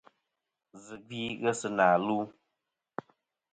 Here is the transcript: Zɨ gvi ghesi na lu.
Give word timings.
Zɨ 0.83 0.95
gvi 1.07 1.19
ghesi 1.41 1.69
na 1.77 1.85
lu. 2.05 2.17